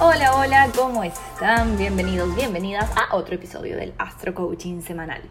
[0.00, 1.76] Hola, hola, ¿cómo están?
[1.76, 5.22] Bienvenidos, bienvenidas a otro episodio del Astro Coaching semanal.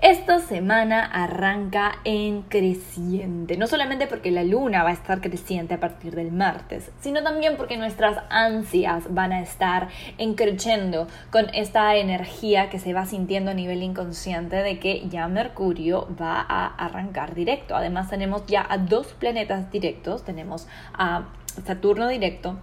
[0.00, 5.80] Esta semana arranca en creciente, no solamente porque la luna va a estar creciente a
[5.80, 12.70] partir del martes, sino también porque nuestras ansias van a estar encrechendo con esta energía
[12.70, 17.74] que se va sintiendo a nivel inconsciente de que ya Mercurio va a arrancar directo.
[17.74, 21.24] Además tenemos ya a dos planetas directos, tenemos a
[21.66, 22.58] Saturno directo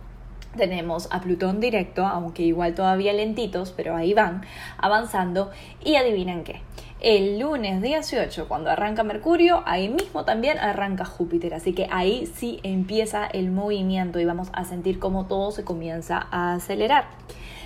[0.55, 4.43] tenemos a Plutón directo, aunque igual todavía lentitos, pero ahí van
[4.77, 5.51] avanzando.
[5.83, 6.61] Y adivinen qué.
[7.01, 11.55] El lunes 18, cuando arranca Mercurio, ahí mismo también arranca Júpiter.
[11.55, 16.27] Así que ahí sí empieza el movimiento y vamos a sentir cómo todo se comienza
[16.29, 17.05] a acelerar.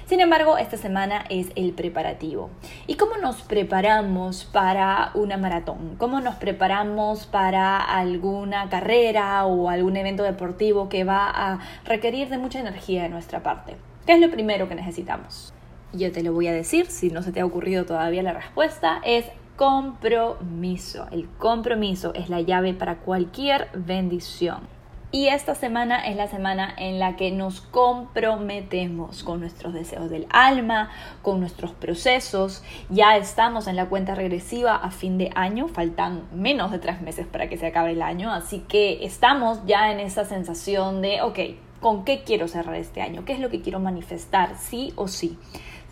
[0.07, 2.51] Sin embargo, esta semana es el preparativo.
[2.85, 5.95] ¿Y cómo nos preparamos para una maratón?
[5.97, 12.37] ¿Cómo nos preparamos para alguna carrera o algún evento deportivo que va a requerir de
[12.37, 13.77] mucha energía de nuestra parte?
[14.05, 15.51] ¿Qué es lo primero que necesitamos?
[15.91, 19.01] Yo te lo voy a decir, si no se te ha ocurrido todavía la respuesta,
[19.03, 19.25] es
[19.55, 21.07] compromiso.
[21.11, 24.74] El compromiso es la llave para cualquier bendición.
[25.11, 30.27] Y esta semana es la semana en la que nos comprometemos con nuestros deseos del
[30.29, 30.89] alma,
[31.21, 32.63] con nuestros procesos.
[32.89, 37.27] Ya estamos en la cuenta regresiva a fin de año, faltan menos de tres meses
[37.27, 41.39] para que se acabe el año, así que estamos ya en esa sensación de, ok,
[41.79, 43.23] ¿con qué quiero cerrar este año?
[43.23, 44.57] ¿Qué es lo que quiero manifestar?
[44.57, 45.37] Sí o sí.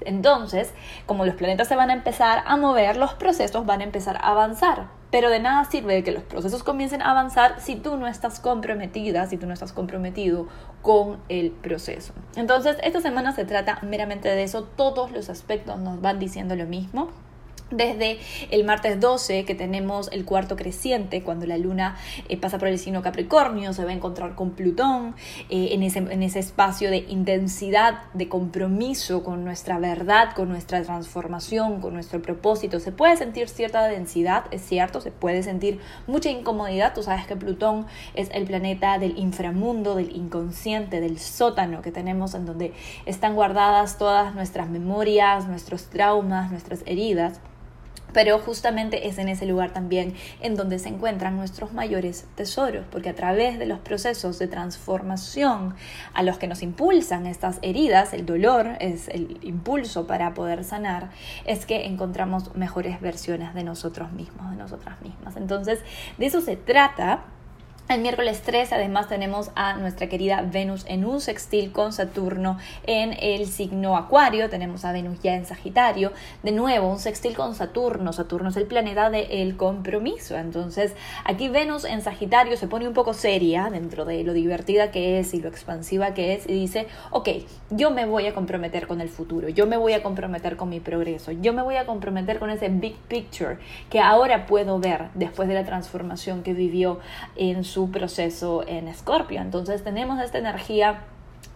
[0.01, 0.73] Entonces,
[1.05, 4.31] como los planetas se van a empezar a mover, los procesos van a empezar a
[4.31, 5.02] avanzar.
[5.13, 9.27] Pero de nada sirve que los procesos comiencen a avanzar si tú no estás comprometida,
[9.27, 10.47] si tú no estás comprometido
[10.81, 12.13] con el proceso.
[12.35, 14.63] Entonces, esta semana se trata meramente de eso.
[14.63, 17.09] Todos los aspectos nos van diciendo lo mismo
[17.77, 18.19] desde
[18.51, 21.97] el martes 12 que tenemos el cuarto creciente, cuando la luna
[22.29, 25.15] eh, pasa por el signo Capricornio, se va a encontrar con Plutón
[25.49, 30.81] eh, en, ese, en ese espacio de intensidad, de compromiso con nuestra verdad, con nuestra
[30.83, 32.79] transformación, con nuestro propósito.
[32.79, 36.93] Se puede sentir cierta densidad, es cierto, se puede sentir mucha incomodidad.
[36.93, 42.33] Tú sabes que Plutón es el planeta del inframundo, del inconsciente, del sótano que tenemos
[42.35, 42.73] en donde
[43.05, 47.39] están guardadas todas nuestras memorias, nuestros traumas, nuestras heridas.
[48.13, 53.09] Pero justamente es en ese lugar también en donde se encuentran nuestros mayores tesoros, porque
[53.09, 55.73] a través de los procesos de transformación
[56.13, 61.09] a los que nos impulsan estas heridas, el dolor es el impulso para poder sanar,
[61.45, 65.35] es que encontramos mejores versiones de nosotros mismos, de nosotras mismas.
[65.35, 65.79] Entonces,
[66.19, 67.25] de eso se trata
[67.89, 72.57] el miércoles 3 además tenemos a nuestra querida Venus en un sextil con Saturno
[72.87, 77.55] en el signo Acuario, tenemos a Venus ya en Sagitario, de nuevo un sextil con
[77.55, 80.95] Saturno, Saturno es el planeta del compromiso, entonces
[81.25, 85.33] aquí Venus en Sagitario se pone un poco seria dentro de lo divertida que es
[85.33, 87.29] y lo expansiva que es y dice, ok,
[87.69, 90.79] yo me voy a comprometer con el futuro, yo me voy a comprometer con mi
[90.79, 93.57] progreso, yo me voy a comprometer con ese big picture
[93.89, 96.99] que ahora puedo ver después de la transformación que vivió
[97.35, 99.41] en su proceso en Escorpio.
[99.41, 101.05] Entonces tenemos esta energía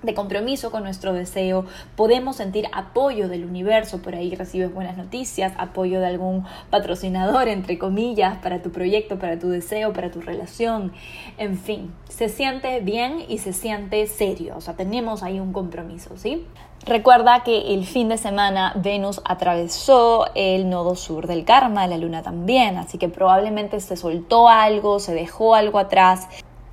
[0.03, 1.65] de compromiso con nuestro deseo,
[1.95, 7.77] podemos sentir apoyo del universo, por ahí recibes buenas noticias, apoyo de algún patrocinador, entre
[7.77, 10.93] comillas, para tu proyecto, para tu deseo, para tu relación,
[11.37, 16.15] en fin, se siente bien y se siente serio, o sea, tenemos ahí un compromiso,
[16.17, 16.45] ¿sí?
[16.85, 22.21] Recuerda que el fin de semana Venus atravesó el nodo sur del karma, la luna
[22.21, 26.27] también, así que probablemente se soltó algo, se dejó algo atrás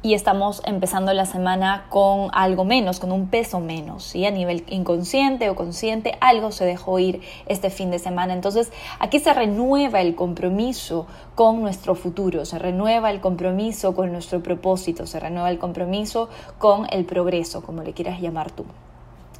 [0.04, 4.26] y estamos empezando la semana con algo menos, con un peso menos, ¿sí?
[4.26, 8.34] A nivel inconsciente o consciente, algo se dejó ir este fin de semana.
[8.34, 14.42] Entonces, aquí se renueva el compromiso con nuestro futuro, se renueva el compromiso con nuestro
[14.42, 16.28] propósito, se renueva el compromiso
[16.58, 18.66] con el progreso, como le quieras llamar tú.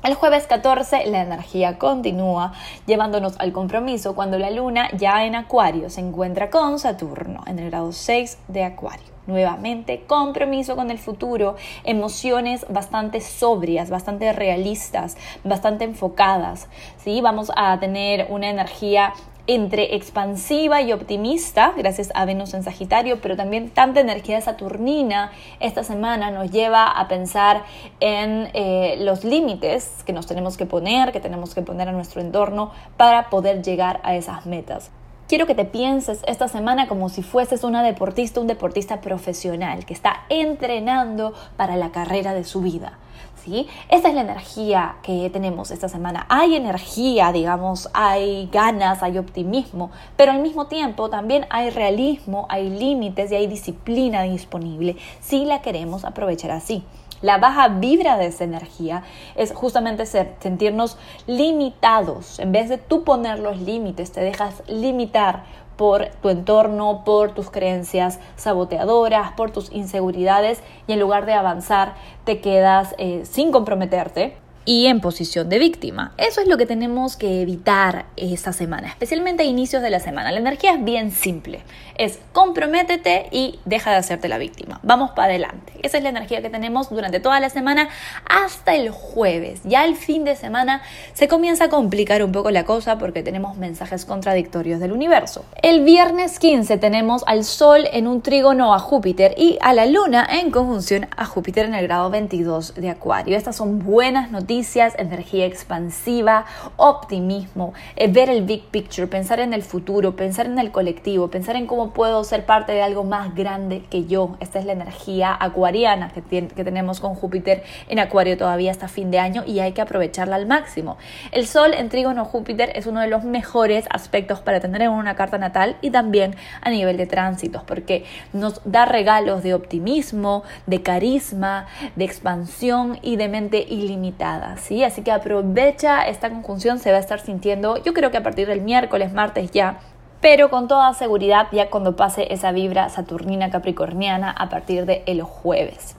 [0.05, 2.53] El jueves 14 la energía continúa
[2.85, 7.71] llevándonos al compromiso cuando la luna ya en Acuario se encuentra con Saturno en el
[7.71, 9.07] grado 6 de Acuario.
[9.27, 16.69] Nuevamente, compromiso con el futuro, emociones bastante sobrias, bastante realistas, bastante enfocadas.
[16.99, 17.23] ¿sí?
[17.23, 19.15] Vamos a tener una energía
[19.47, 25.85] entre expansiva y optimista, gracias a Venus en Sagitario, pero también tanta energía saturnina esta
[25.85, 27.65] semana nos lleva a pensar
[28.01, 32.21] en eh, los límites que nos tenemos que poner, que tenemos que poner a nuestro
[32.21, 34.91] entorno para poder llegar a esas metas.
[35.35, 39.93] Quiero que te pienses esta semana como si fueses una deportista, un deportista profesional que
[39.93, 42.99] está entrenando para la carrera de su vida.
[43.45, 43.67] ¿Sí?
[43.89, 46.25] Esta es la energía que tenemos esta semana.
[46.29, 52.71] Hay energía, digamos, hay ganas, hay optimismo, pero al mismo tiempo también hay realismo, hay
[52.71, 56.85] límites y hay disciplina disponible si la queremos aprovechar así.
[57.25, 59.03] La baja vibra de esa energía
[59.35, 62.39] es justamente sentirnos limitados.
[62.39, 65.45] En vez de tú poner los límites, te dejas limitar
[65.79, 71.95] por tu entorno, por tus creencias saboteadoras, por tus inseguridades y en lugar de avanzar
[72.25, 76.13] te quedas eh, sin comprometerte y en posición de víctima.
[76.17, 80.33] Eso es lo que tenemos que evitar esta semana, especialmente a inicios de la semana.
[80.33, 81.61] La energía es bien simple.
[81.97, 84.81] Es comprométete y deja de hacerte la víctima.
[84.83, 85.73] Vamos para adelante.
[85.83, 87.89] Esa es la energía que tenemos durante toda la semana
[88.29, 89.61] hasta el jueves.
[89.65, 90.83] Ya el fin de semana
[91.13, 95.45] se comienza a complicar un poco la cosa porque tenemos mensajes contradictorios del universo.
[95.63, 100.27] El viernes 15 tenemos al Sol en un trígono a Júpiter y a la Luna
[100.31, 103.37] en conjunción a Júpiter en el grado 22 de Acuario.
[103.37, 104.54] Estas son buenas noticias
[104.99, 106.45] energía expansiva,
[106.77, 111.57] optimismo, eh, ver el big picture, pensar en el futuro, pensar en el colectivo, pensar
[111.57, 114.37] en cómo puedo ser parte de algo más grande que yo.
[114.41, 119.11] Esta es la energía acuariana que, que tenemos con Júpiter en Acuario todavía hasta fin
[119.11, 120.97] de año y hay que aprovecharla al máximo.
[121.33, 125.17] El Sol en Trígono Júpiter es uno de los mejores aspectos para tener en una
[125.17, 130.83] carta natal y también a nivel de tránsitos, porque nos da regalos de optimismo, de
[130.83, 131.67] carisma,
[131.97, 134.44] de expansión y de mente ilimitada.
[134.57, 134.85] ¿Sí?
[134.85, 138.47] Así que aprovecha esta conjunción, se va a estar sintiendo, yo creo que a partir
[138.47, 139.79] del miércoles, martes ya,
[140.21, 145.23] pero con toda seguridad ya cuando pase esa vibra saturnina capricorniana a partir del el
[145.23, 145.97] jueves.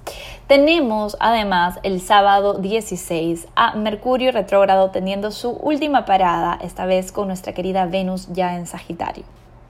[0.47, 7.27] Tenemos además el sábado 16 a Mercurio retrógrado teniendo su última parada, esta vez con
[7.27, 9.25] nuestra querida Venus ya en Sagitario.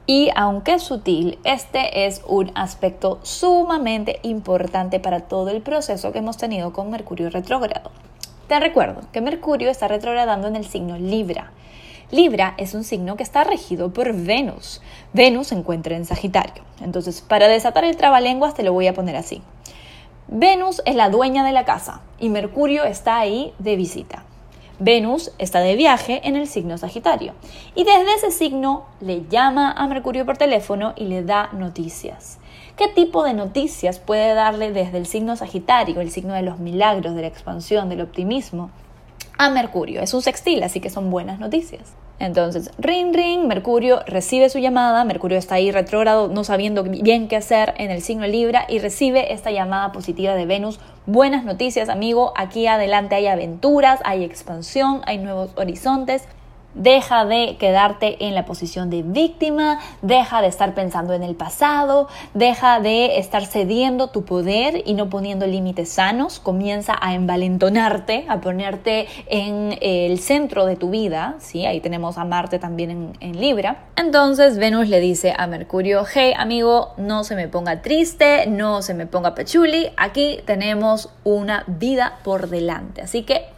[0.07, 6.19] Y aunque es sutil, este es un aspecto sumamente importante para todo el proceso que
[6.19, 7.91] hemos tenido con Mercurio retrógrado.
[8.47, 11.51] Te recuerdo que Mercurio está retrogradando en el signo Libra.
[12.11, 14.83] Libra es un signo que está regido por Venus.
[15.13, 16.63] Venus se encuentra en Sagitario.
[16.79, 19.41] Entonces, para desatar el trabalenguas te lo voy a poner así.
[20.27, 24.23] Venus es la dueña de la casa y Mercurio está ahí de visita.
[24.77, 27.33] Venus está de viaje en el signo Sagitario
[27.73, 32.37] y desde ese signo le llama a Mercurio por teléfono y le da noticias.
[32.77, 37.15] ¿Qué tipo de noticias puede darle desde el signo Sagitario, el signo de los milagros,
[37.15, 38.69] de la expansión, del optimismo,
[39.37, 40.01] a Mercurio?
[40.01, 41.93] Es un sextil, así que son buenas noticias.
[42.19, 47.37] Entonces, ring ring, Mercurio recibe su llamada, Mercurio está ahí retrógrado, no sabiendo bien qué
[47.37, 50.81] hacer en el signo Libra y recibe esta llamada positiva de Venus.
[51.05, 56.27] Buenas noticias, amigo, aquí adelante hay aventuras, hay expansión, hay nuevos horizontes.
[56.75, 62.09] Deja de quedarte en la posición de víctima, deja de estar pensando en el pasado,
[62.33, 68.41] deja de estar cediendo tu poder y no poniendo límites sanos, comienza a envalentonarte, a
[68.41, 71.65] ponerte en el centro de tu vida, ¿sí?
[71.65, 73.85] ahí tenemos a Marte también en, en Libra.
[73.95, 78.93] Entonces Venus le dice a Mercurio, hey amigo, no se me ponga triste, no se
[78.93, 83.54] me ponga pechuli, aquí tenemos una vida por delante, así que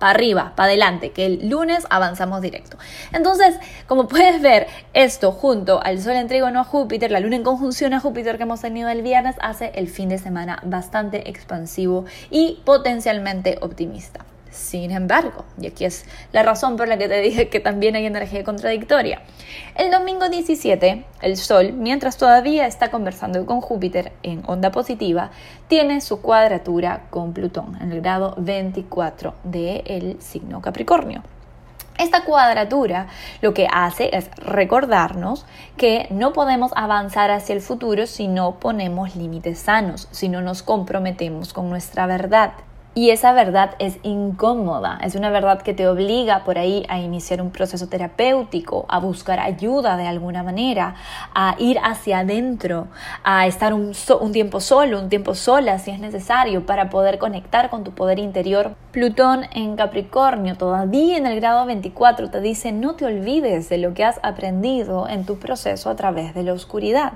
[0.00, 2.76] para arriba, para adelante, que el lunes avanzamos directo.
[3.12, 7.44] Entonces, como puedes ver, esto junto al Sol en trígono a Júpiter, la Luna en
[7.44, 12.06] conjunción a Júpiter que hemos tenido el viernes, hace el fin de semana bastante expansivo
[12.30, 14.24] y potencialmente optimista.
[14.50, 18.06] Sin embargo, y aquí es la razón por la que te dije que también hay
[18.06, 19.22] energía contradictoria.
[19.76, 25.30] El domingo 17, el Sol, mientras todavía está conversando con Júpiter en onda positiva,
[25.68, 31.22] tiene su cuadratura con Plutón en el grado 24 del signo Capricornio.
[32.00, 33.08] Esta cuadratura
[33.42, 35.44] lo que hace es recordarnos
[35.76, 40.62] que no podemos avanzar hacia el futuro si no ponemos límites sanos, si no nos
[40.62, 42.52] comprometemos con nuestra verdad.
[42.92, 47.40] Y esa verdad es incómoda, es una verdad que te obliga por ahí a iniciar
[47.40, 50.96] un proceso terapéutico, a buscar ayuda de alguna manera,
[51.32, 52.88] a ir hacia adentro,
[53.22, 53.92] a estar un,
[54.32, 58.74] tiempo solo, un tiempo sola si es necesario para poder conectar con tu poder interior.
[58.90, 63.94] Plutón en Capricornio, todavía en el grado 24, te dice no te olvides de lo
[63.94, 67.12] que has aprendido en tu proceso a través de la oscuridad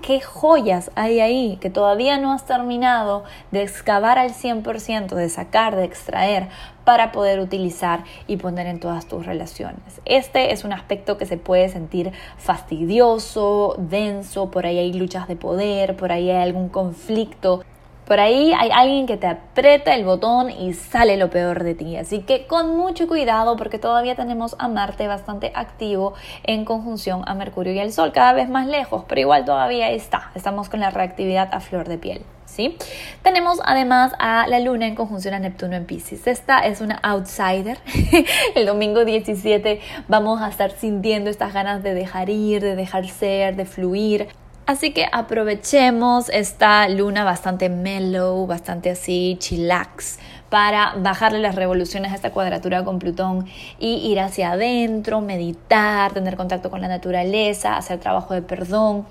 [0.00, 5.76] qué joyas hay ahí que todavía no has terminado de excavar al 100%, de sacar,
[5.76, 6.48] de extraer
[6.84, 10.00] para poder utilizar y poner en todas tus relaciones.
[10.04, 15.36] Este es un aspecto que se puede sentir fastidioso, denso, por ahí hay luchas de
[15.36, 17.62] poder, por ahí hay algún conflicto
[18.10, 21.96] por ahí hay alguien que te aprieta el botón y sale lo peor de ti.
[21.96, 27.34] Así que con mucho cuidado porque todavía tenemos a Marte bastante activo en conjunción a
[27.34, 30.32] Mercurio y el Sol, cada vez más lejos, pero igual todavía está.
[30.34, 32.22] Estamos con la reactividad a flor de piel.
[32.46, 32.76] ¿Sí?
[33.22, 36.26] Tenemos además a la Luna en conjunción a Neptuno en Pisces.
[36.26, 37.78] Esta es una outsider.
[38.56, 43.54] El domingo 17 vamos a estar sintiendo estas ganas de dejar ir, de dejar ser,
[43.54, 44.26] de fluir.
[44.70, 52.14] Así que aprovechemos esta luna bastante mellow, bastante así chillax para bajarle las revoluciones a
[52.14, 53.46] esta cuadratura con Plutón
[53.80, 59.06] y ir hacia adentro, meditar, tener contacto con la naturaleza, hacer trabajo de perdón,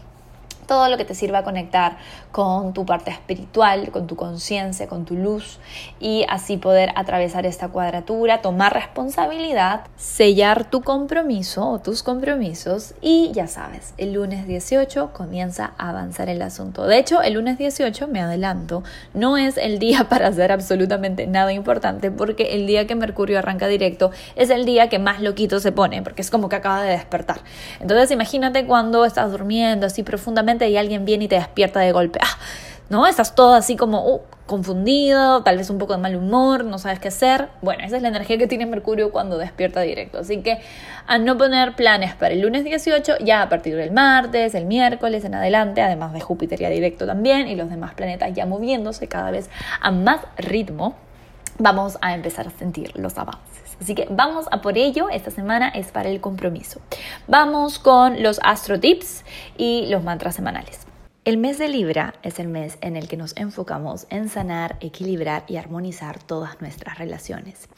[0.69, 1.97] todo lo que te sirva a conectar
[2.31, 5.59] con tu parte espiritual, con tu conciencia, con tu luz
[5.99, 13.31] y así poder atravesar esta cuadratura, tomar responsabilidad, sellar tu compromiso o tus compromisos y
[13.33, 16.85] ya sabes, el lunes 18 comienza a avanzar el asunto.
[16.85, 18.83] De hecho, el lunes 18, me adelanto,
[19.15, 23.67] no es el día para hacer absolutamente nada importante porque el día que Mercurio arranca
[23.67, 26.91] directo es el día que más loquito se pone porque es como que acaba de
[26.91, 27.39] despertar.
[27.79, 32.19] Entonces imagínate cuando estás durmiendo así profundamente y alguien viene y te despierta de golpe.
[32.21, 32.37] Ah,
[32.89, 33.05] ¿No?
[33.05, 36.99] Estás todo así como uh, confundido, tal vez un poco de mal humor, no sabes
[36.99, 37.49] qué hacer.
[37.61, 40.17] Bueno, esa es la energía que tiene Mercurio cuando despierta directo.
[40.17, 40.59] Así que
[41.05, 45.23] a no poner planes para el lunes 18, ya a partir del martes, el miércoles
[45.23, 49.29] en adelante, además de Júpiter ya directo también y los demás planetas ya moviéndose cada
[49.29, 49.51] vez
[49.81, 50.95] a más ritmo,
[51.59, 53.48] vamos a empezar a sentir los avances.
[53.79, 55.09] Así que vamos a por ello.
[55.09, 56.81] Esta semana es para el compromiso.
[57.27, 59.23] Vamos con los astro tips
[59.57, 60.85] y los mantras semanales.
[61.25, 65.43] El mes de Libra es el mes en el que nos enfocamos en sanar, equilibrar
[65.47, 67.69] y armonizar todas nuestras relaciones.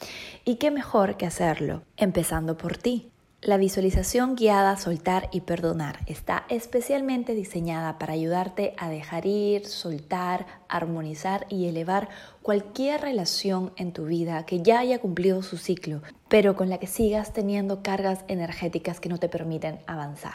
[0.44, 3.11] ¿Y qué mejor que hacerlo empezando por ti?
[3.44, 10.46] La visualización guiada Soltar y Perdonar está especialmente diseñada para ayudarte a dejar ir, soltar,
[10.68, 12.08] armonizar y elevar
[12.42, 16.86] cualquier relación en tu vida que ya haya cumplido su ciclo, pero con la que
[16.86, 20.34] sigas teniendo cargas energéticas que no te permiten avanzar.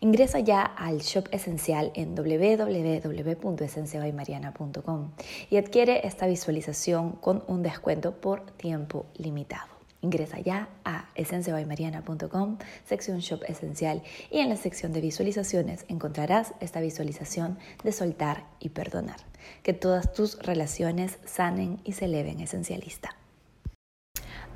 [0.00, 5.12] Ingresa ya al shop esencial en www.esenciabaymariana.com
[5.48, 9.73] y adquiere esta visualización con un descuento por tiempo limitado.
[10.04, 16.82] Ingresa ya a esenciabaymariana.com, sección Shop Esencial, y en la sección de visualizaciones encontrarás esta
[16.82, 19.16] visualización de soltar y perdonar.
[19.62, 23.16] Que todas tus relaciones sanen y se eleven esencialista.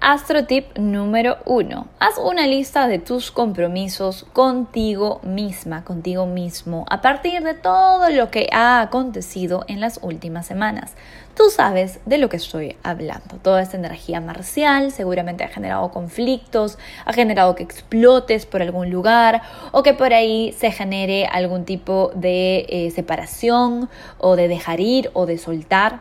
[0.01, 1.89] Astro tip número uno.
[1.99, 8.31] Haz una lista de tus compromisos contigo misma, contigo mismo, a partir de todo lo
[8.31, 10.95] que ha acontecido en las últimas semanas.
[11.39, 13.37] Tú sabes de lo que estoy hablando.
[13.41, 19.43] Toda esta energía marcial seguramente ha generado conflictos, ha generado que explotes por algún lugar
[19.71, 25.13] o que por ahí se genere algún tipo de eh, separación o de dejar ir
[25.13, 26.01] o de soltar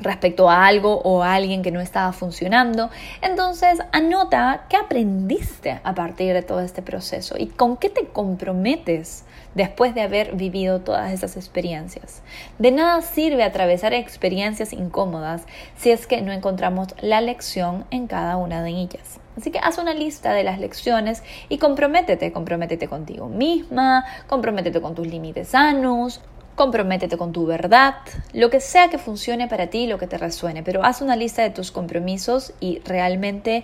[0.00, 2.90] respecto a algo o a alguien que no estaba funcionando.
[3.22, 9.24] Entonces, anota qué aprendiste a partir de todo este proceso y con qué te comprometes
[9.54, 12.22] después de haber vivido todas esas experiencias.
[12.58, 15.42] De nada sirve atravesar experiencias incómodas
[15.76, 19.20] si es que no encontramos la lección en cada una de ellas.
[19.36, 24.96] Así que haz una lista de las lecciones y comprométete, comprométete contigo misma, comprométete con
[24.96, 26.20] tus límites sanos,
[26.58, 27.94] comprométete con tu verdad,
[28.32, 31.42] lo que sea que funcione para ti, lo que te resuene, pero haz una lista
[31.42, 33.62] de tus compromisos y realmente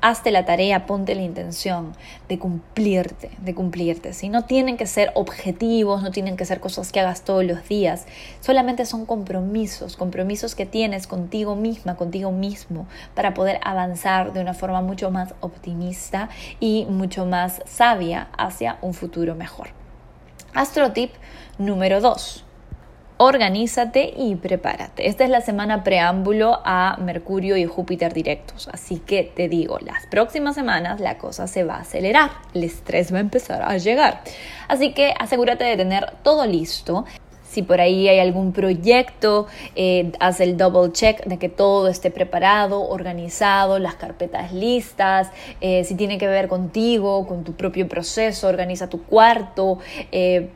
[0.00, 1.92] hazte la tarea, ponte la intención
[2.28, 4.12] de cumplirte, de cumplirte.
[4.12, 7.68] Si no tienen que ser objetivos, no tienen que ser cosas que hagas todos los
[7.68, 8.06] días,
[8.40, 14.54] solamente son compromisos, compromisos que tienes contigo misma, contigo mismo, para poder avanzar de una
[14.54, 16.28] forma mucho más optimista
[16.60, 19.68] y mucho más sabia hacia un futuro mejor.
[20.54, 21.10] Astrotip
[21.58, 22.45] número 2.
[23.18, 25.08] Organízate y prepárate.
[25.08, 30.06] Esta es la semana preámbulo a Mercurio y Júpiter directos, así que te digo, las
[30.06, 34.20] próximas semanas la cosa se va a acelerar, el estrés va a empezar a llegar.
[34.68, 37.06] Así que asegúrate de tener todo listo.
[37.48, 39.46] Si por ahí hay algún proyecto,
[39.76, 45.30] eh, haz el double check de que todo esté preparado, organizado, las carpetas listas.
[45.62, 49.78] Eh, si tiene que ver contigo, con tu propio proceso, organiza tu cuarto.
[50.12, 50.50] Eh,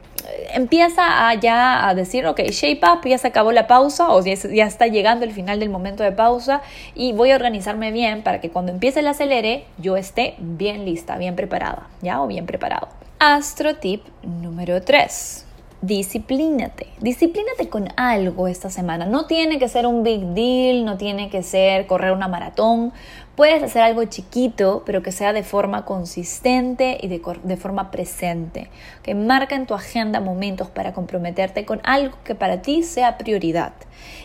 [0.53, 4.67] empieza a ya a decir, ok, shape up, ya se acabó la pausa o ya,
[4.67, 6.63] está llegando el final del momento de pausa
[6.95, 11.17] y voy a organizarme bien para que cuando empiece el acelere yo esté bien lista,
[11.19, 12.23] bien preparada, ¿ya?
[12.23, 12.89] O bien preparado.
[13.19, 15.47] Astro tip número 3
[15.83, 16.89] disciplínate.
[17.01, 19.07] Disciplínate con algo esta semana.
[19.07, 22.93] No tiene que ser un big deal, no tiene que ser correr una maratón.
[23.41, 28.69] Puedes hacer algo chiquito, pero que sea de forma consistente y de, forma presente.
[29.03, 33.73] Que marca en tu agenda momentos para comprometerte con algo que para ti sea prioridad.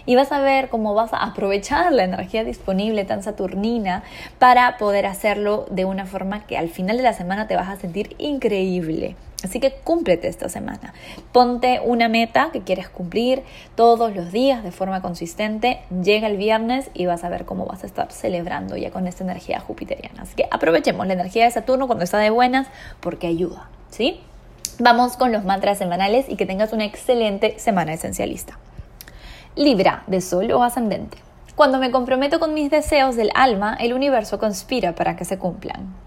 [0.05, 4.03] Y vas a ver cómo vas a aprovechar la energía disponible tan saturnina
[4.37, 7.77] para poder hacerlo de una forma que al final de la semana te vas a
[7.77, 9.15] sentir increíble.
[9.45, 10.93] Así que cúmplete esta semana.
[11.31, 13.43] Ponte una meta que quieres cumplir
[13.75, 15.81] todos los días de forma consistente.
[16.03, 19.23] Llega el viernes y vas a ver cómo vas a estar celebrando ya con esta
[19.23, 20.23] energía jupiteriana.
[20.23, 22.67] Así que aprovechemos la energía de Saturno cuando está de buenas
[22.99, 24.19] porque ayuda, ¿sí?
[24.79, 28.57] Vamos con los mantras semanales y que tengas una excelente semana esencialista.
[29.55, 31.19] Libra, de Sol o ascendente.
[31.55, 36.04] Cuando me comprometo con mis deseos del alma, el universo conspira para que se cumplan.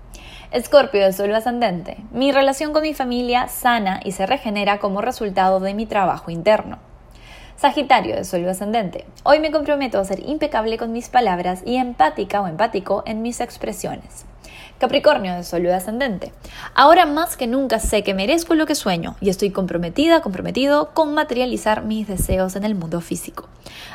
[0.50, 1.98] Escorpio de Sol ascendente.
[2.10, 6.78] Mi relación con mi familia sana y se regenera como resultado de mi trabajo interno.
[7.60, 9.04] Sagitario de Sol ascendente.
[9.24, 13.40] Hoy me comprometo a ser impecable con mis palabras y empática o empático en mis
[13.40, 14.26] expresiones.
[14.78, 16.30] Capricornio de Sol ascendente.
[16.76, 21.14] Ahora más que nunca sé que merezco lo que sueño y estoy comprometida, comprometido con
[21.14, 23.48] materializar mis deseos en el mundo físico.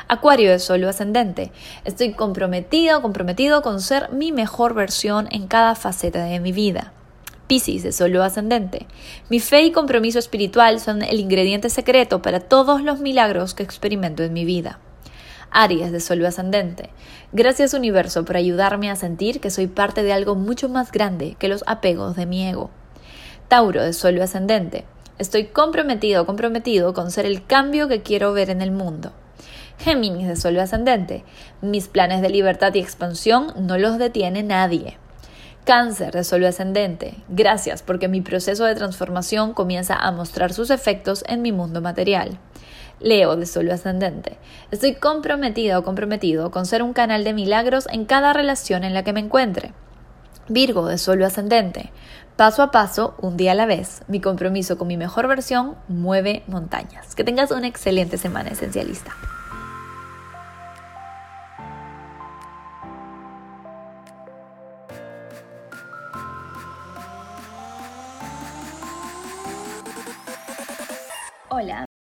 [0.08, 1.50] Acuario de Sol ascendente.
[1.86, 6.92] Estoy comprometido, comprometido con ser mi mejor versión en cada faceta de mi vida.
[7.46, 8.86] Piscis de Sol ascendente.
[9.28, 14.22] Mi fe y compromiso espiritual son el ingrediente secreto para todos los milagros que experimento
[14.22, 14.78] en mi vida.
[15.50, 16.90] Aries de Sol ascendente.
[17.32, 21.48] Gracias universo por ayudarme a sentir que soy parte de algo mucho más grande que
[21.48, 22.70] los apegos de mi ego.
[23.48, 24.84] Tauro de Sol ascendente.
[25.18, 29.12] Estoy comprometido, comprometido con ser el cambio que quiero ver en el mundo.
[29.78, 31.24] Géminis de Sol ascendente.
[31.60, 34.98] Mis planes de libertad y expansión no los detiene nadie.
[35.64, 37.14] Cáncer de Sol ascendente.
[37.28, 42.38] Gracias porque mi proceso de transformación comienza a mostrar sus efectos en mi mundo material.
[43.00, 44.36] Leo de Sol ascendente.
[44.70, 49.04] Estoy comprometido o comprometido con ser un canal de milagros en cada relación en la
[49.04, 49.72] que me encuentre.
[50.48, 51.92] Virgo de Sol ascendente.
[52.36, 56.42] Paso a paso, un día a la vez, mi compromiso con mi mejor versión mueve
[56.46, 57.14] montañas.
[57.14, 59.12] Que tengas una excelente semana esencialista.
[71.54, 71.93] Hola.